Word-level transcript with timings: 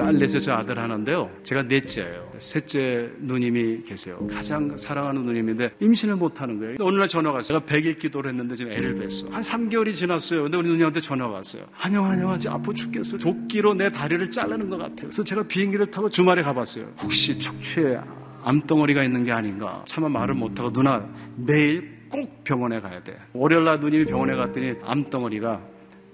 딸 0.00 0.14
넷에 0.18 0.40
저 0.40 0.52
아들 0.54 0.78
하나인데요. 0.78 1.30
제가 1.42 1.62
넷째예요. 1.64 2.32
셋째 2.38 3.10
누님이 3.18 3.82
계세요. 3.84 4.26
가장 4.32 4.78
사랑하는 4.78 5.26
누님인데 5.26 5.72
임신을 5.78 6.16
못하는 6.16 6.58
거예요. 6.58 6.76
어느 6.80 6.96
날 6.96 7.06
전화가 7.06 7.36
왔어요. 7.36 7.60
제가 7.60 7.66
100일 7.70 7.98
기도를 7.98 8.30
했는데 8.30 8.54
지금 8.54 8.72
애를 8.72 8.94
뱄어. 8.94 9.30
한 9.30 9.42
3개월이 9.42 9.92
지났어요. 9.92 10.44
근데 10.44 10.56
우리 10.56 10.68
누님한테 10.68 11.02
전화가 11.02 11.34
왔어요. 11.34 11.64
한영 11.72 12.06
한영아 12.06 12.38
지금 12.38 12.56
아파 12.56 12.72
죽겠어. 12.72 13.18
도끼로 13.18 13.74
내 13.74 13.92
다리를 13.92 14.30
자르는 14.30 14.70
것 14.70 14.78
같아요. 14.78 14.96
그래서 15.08 15.22
제가 15.22 15.42
비행기를 15.42 15.86
타고 15.90 16.08
주말에 16.08 16.40
가봤어요. 16.42 16.86
혹시 17.02 17.38
척추에 17.38 18.00
암덩어리가 18.42 19.04
있는 19.04 19.22
게 19.24 19.32
아닌가. 19.32 19.84
차마 19.86 20.08
말을 20.08 20.34
못하고 20.34 20.72
누나 20.72 21.06
내일 21.36 22.00
꼭 22.08 22.42
병원에 22.42 22.80
가야 22.80 23.02
돼. 23.02 23.18
월요일 23.34 23.64
날 23.64 23.80
누님이 23.80 24.06
병원에 24.06 24.34
갔더니 24.34 24.76
암덩어리가 24.82 25.60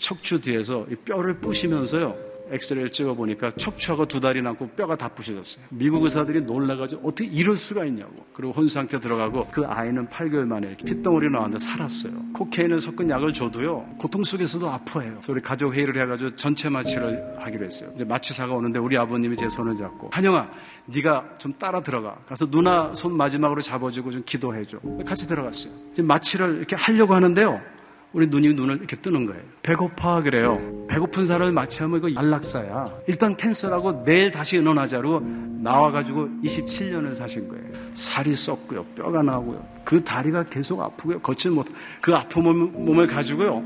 척추 0.00 0.40
뒤에서 0.40 0.84
뼈를 1.04 1.38
부시면서요. 1.38 2.27
엑스레이를 2.50 2.90
찍어보니까 2.90 3.52
척추하고 3.52 4.06
두 4.06 4.20
다리 4.20 4.42
남고 4.42 4.68
뼈가 4.70 4.96
다 4.96 5.08
부셔졌어요. 5.08 5.66
미국 5.70 6.04
의사들이 6.04 6.42
놀라가지고 6.42 7.08
어떻게 7.08 7.28
이럴 7.28 7.56
수가 7.56 7.84
있냐고. 7.84 8.26
그리고 8.32 8.52
혼 8.52 8.68
상태 8.68 9.00
들어가고 9.00 9.48
그 9.50 9.64
아이는 9.66 10.08
8개월 10.08 10.46
만에 10.46 10.76
핏덩어리 10.76 11.30
나왔는데 11.30 11.64
살았어요. 11.64 12.12
코케인을 12.34 12.80
섞은 12.80 13.10
약을 13.10 13.32
줘도요. 13.32 13.96
고통 13.98 14.24
속에서도 14.24 14.68
아파해요. 14.68 15.12
그래서 15.14 15.32
우리 15.32 15.40
가족 15.40 15.74
회의를 15.74 16.00
해가지고 16.02 16.36
전체 16.36 16.68
마취를 16.68 17.36
하기로 17.38 17.64
했어요. 17.66 17.90
이제 17.94 18.04
마취사가 18.04 18.54
오는데 18.54 18.78
우리 18.78 18.96
아버님이 18.96 19.36
제 19.36 19.48
손을 19.48 19.76
잡고 19.76 20.10
한영아 20.12 20.48
네가 20.86 21.38
좀 21.38 21.54
따라 21.58 21.82
들어가. 21.82 22.16
가서 22.26 22.50
누나 22.50 22.94
손 22.94 23.16
마지막으로 23.16 23.60
잡아주고 23.60 24.10
좀 24.10 24.22
기도해줘. 24.24 24.78
같이 25.06 25.28
들어갔어요. 25.28 25.72
마취를 26.02 26.56
이렇게 26.58 26.76
하려고 26.76 27.14
하는데요. 27.14 27.77
우리 28.12 28.26
눈이 28.26 28.54
눈을 28.54 28.76
이렇게 28.78 28.96
뜨는 28.96 29.26
거예요. 29.26 29.42
배고파 29.62 30.22
그래요. 30.22 30.86
배고픈 30.88 31.26
사람을 31.26 31.52
마취하면 31.52 31.98
이거 31.98 32.20
안락사야. 32.20 32.88
일단 33.06 33.36
캔슬하고 33.36 34.02
내일 34.02 34.30
다시 34.30 34.56
의논하자고 34.56 35.20
나와가지고 35.60 36.28
27년을 36.42 37.14
사신 37.14 37.48
거예요. 37.48 37.64
살이 37.94 38.34
썩고요. 38.34 38.84
뼈가 38.94 39.22
나고요. 39.22 39.64
그 39.84 40.02
다리가 40.02 40.44
계속 40.44 40.80
아프고요. 40.80 41.20
걷질 41.20 41.50
못. 41.50 41.66
그 42.00 42.14
아픈 42.14 42.42
몸을 42.42 43.06
가지고요. 43.06 43.62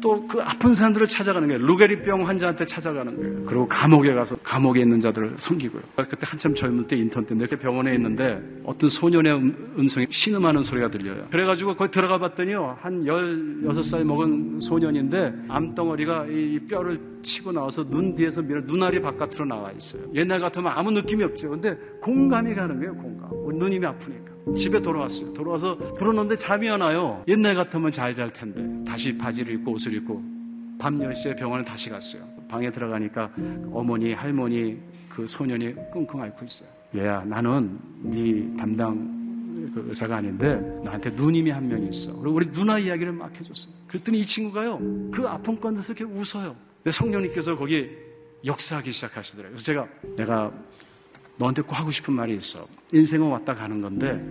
또 0.00 0.18
그 0.28 0.40
아픈 0.42 0.74
사람들을 0.74 1.08
찾아가는 1.08 1.48
거예요. 1.48 1.64
루게리병 1.66 2.28
환자한테 2.28 2.66
찾아가는 2.66 3.16
거예요. 3.16 3.44
그리고 3.46 3.66
감옥에 3.66 4.12
가서 4.12 4.36
감옥에 4.42 4.80
있는 4.80 5.00
자들을 5.00 5.34
섬기고요. 5.38 5.82
그때 5.96 6.18
한참 6.22 6.54
젊을 6.54 6.86
때 6.86 6.96
인턴 6.96 7.24
때 7.24 7.34
이렇게 7.34 7.56
병원에 7.56 7.94
있는데 7.94 8.40
어떤 8.64 8.90
소년의 8.90 9.32
음, 9.32 9.88
성이 9.88 10.06
신음하는 10.10 10.62
소리가 10.62 10.90
들려요. 10.90 11.28
그래가지고 11.30 11.76
거기 11.76 11.90
들어가 11.90 12.18
봤더니요. 12.18 12.76
한 12.80 13.04
16살 13.04 14.04
먹은 14.04 14.60
소년인데 14.60 15.34
암덩어리가 15.48 16.26
이 16.26 16.58
뼈를 16.68 17.00
치고 17.22 17.52
나와서 17.52 17.88
눈 17.88 18.14
뒤에서 18.14 18.42
밀어 18.42 18.60
눈알이 18.62 19.00
바깥으로 19.00 19.44
나와 19.44 19.70
있어요. 19.72 20.02
옛날 20.14 20.40
같으면 20.40 20.72
아무 20.74 20.90
느낌이 20.90 21.22
없죠. 21.24 21.50
근데 21.50 21.76
공감이 22.00 22.54
가는 22.54 22.78
거예요, 22.78 22.94
공감. 22.94 23.28
누님이 23.58 23.86
아프니까. 23.86 24.32
집에 24.54 24.80
돌아왔어요. 24.80 25.32
돌아와서 25.34 25.76
불어넣는데 25.94 26.36
잠이 26.36 26.68
안 26.68 26.80
와요. 26.80 27.22
옛날 27.28 27.54
같으면 27.54 27.90
잘 27.92 28.14
잘 28.14 28.32
텐데. 28.32 28.64
다시 28.90 29.16
바지를 29.16 29.54
입고 29.56 29.72
옷을 29.72 29.92
입고 29.94 30.22
밤 30.78 30.96
10시에 30.98 31.36
병원을 31.36 31.64
다시 31.64 31.88
갔어요. 31.90 32.22
방에 32.48 32.70
들어가니까 32.70 33.30
어머니, 33.72 34.12
할머니, 34.12 34.78
그 35.08 35.26
소년이 35.26 35.74
끙끙 35.92 36.22
앓고 36.22 36.44
있어요. 36.46 36.68
얘야, 36.96 37.24
나는 37.26 37.78
네 38.02 38.48
담당 38.56 39.18
그 39.74 39.84
의사가 39.88 40.16
아닌데 40.16 40.56
나한테 40.84 41.10
누님이 41.10 41.50
한 41.50 41.68
명 41.68 41.82
있어. 41.88 42.12
그리고 42.20 42.36
우리 42.36 42.50
누나 42.52 42.78
이야기를 42.78 43.12
막 43.12 43.28
해줬어요. 43.38 43.74
그랬더니 43.88 44.20
이 44.20 44.24
친구가요, 44.26 44.78
그 45.12 45.26
아픈 45.26 45.58
건데서 45.60 45.92
이렇게 45.92 46.04
웃어요. 46.04 46.54
근데 46.82 46.92
성령님께서 46.92 47.56
거기 47.56 47.90
역사하기 48.44 48.92
시작하시더라고요. 48.92 49.50
그래서 49.52 49.64
제가 49.64 49.88
내가 50.16 50.52
너한테 51.36 51.62
꼭 51.62 51.78
하고 51.78 51.90
싶은 51.90 52.14
말이 52.14 52.36
있어. 52.36 52.66
인생은 52.92 53.28
왔다 53.28 53.54
가는 53.54 53.80
건데 53.80 54.22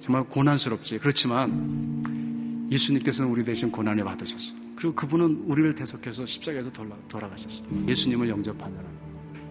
정말 0.00 0.24
고난스럽지. 0.24 0.98
그렇지만 0.98 2.68
예수님께서는 2.70 3.30
우리 3.30 3.44
대신 3.44 3.70
고난을 3.70 4.04
받으셨어. 4.04 4.54
그리고 4.76 4.94
그분은 4.94 5.44
우리를 5.46 5.74
대속해서 5.74 6.26
십자가에서 6.26 6.70
돌아가셨어. 7.08 7.62
예수님을 7.86 8.28
영접하면 8.28 8.84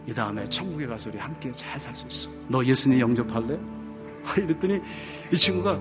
이 0.08 0.14
다음에 0.14 0.44
천국에 0.50 0.88
가서 0.88 1.10
우리 1.10 1.20
함께 1.20 1.52
잘 1.54 1.80
살 1.80 1.94
수 1.94 2.06
있어. 2.10 2.30
너 2.48 2.64
예수님 2.66 3.00
영접할래? 3.00 3.58
이랬더니 4.38 4.80
이 5.32 5.36
친구가 5.36 5.80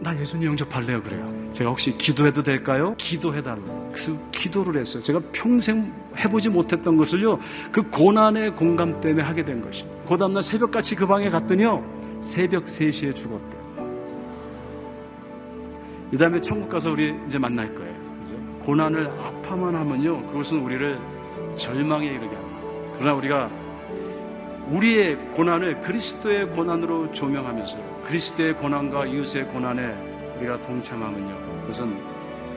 나 0.00 0.18
예수님 0.18 0.48
영접할래요 0.48 1.02
그래요. 1.02 1.28
제가 1.52 1.70
혹시 1.70 1.96
기도해도 1.96 2.42
될까요? 2.42 2.94
기도해달래요. 2.96 3.90
그래서 3.92 4.12
기도를 4.32 4.80
했어요. 4.80 5.02
제가 5.02 5.20
평생 5.32 5.92
해보지 6.16 6.48
못했던 6.48 6.96
것을요. 6.96 7.38
그 7.70 7.82
고난의 7.90 8.56
공감 8.56 9.00
때문에 9.00 9.22
하게 9.22 9.44
된 9.44 9.60
것이에요. 9.60 9.90
그 10.08 10.16
다음날 10.16 10.42
새벽같이 10.42 10.94
그 10.94 11.06
방에 11.06 11.28
갔더니요. 11.28 11.84
새벽 12.22 12.64
3시에 12.64 13.14
죽었대요. 13.14 13.60
이 16.12 16.18
다음에 16.18 16.40
천국 16.40 16.70
가서 16.70 16.90
우리 16.90 17.14
이제 17.26 17.38
만날 17.38 17.74
거예요. 17.74 17.94
고난을 18.60 19.06
아파만 19.06 19.74
하면요. 19.74 20.26
그것은 20.28 20.60
우리를 20.60 20.98
절망에 21.56 22.06
이르게 22.06 22.34
합니다. 22.34 22.58
그러나 22.98 23.14
우리가 23.14 23.50
우리의 24.70 25.16
고난을 25.34 25.80
그리스도의 25.80 26.50
고난으로 26.50 27.12
조명하면서요. 27.12 28.02
그리스도의 28.06 28.56
고난과 28.56 29.06
이웃의 29.06 29.46
고난에 29.46 30.36
우리가 30.38 30.62
동참하면요. 30.62 31.60
그것은 31.62 31.98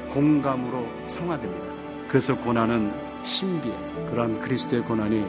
공감으로 0.10 0.88
성화됩니다. 1.08 1.74
그래서 2.08 2.38
고난은 2.38 2.94
신비에 3.24 3.74
그러한 4.12 4.40
그리스도의 4.40 4.84
고난이 4.84 5.26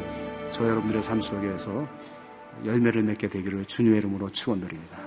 저 0.50 0.64
여러분들의 0.64 1.02
삶 1.02 1.22
속에서 1.22 1.88
열매를 2.64 3.02
맺게 3.02 3.28
되기를 3.28 3.64
주님의 3.64 3.98
이름으로 3.98 4.28
축원드립니다. 4.28 5.03